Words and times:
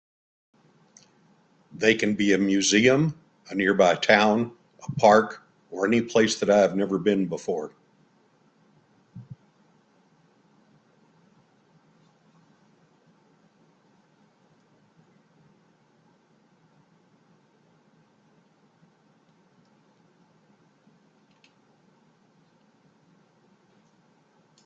They 1.73 1.93
can 1.95 2.15
be 2.15 2.33
a 2.33 2.37
museum, 2.37 3.13
a 3.49 3.55
nearby 3.55 3.95
town, 3.95 4.51
a 4.87 4.91
park, 4.93 5.43
or 5.71 5.85
any 5.85 6.01
place 6.01 6.39
that 6.39 6.49
I 6.49 6.57
have 6.57 6.75
never 6.75 6.97
been 6.97 7.25
before. 7.27 7.71